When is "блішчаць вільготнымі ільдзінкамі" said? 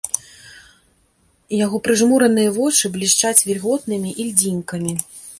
2.95-4.95